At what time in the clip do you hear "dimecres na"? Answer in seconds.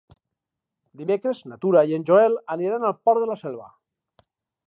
1.01-1.59